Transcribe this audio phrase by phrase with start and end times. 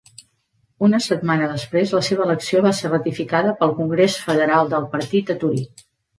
[0.85, 5.33] Una setmana després, la seva elecció va ser ratificada pel congrés federal de el partit
[5.37, 5.65] a Torí.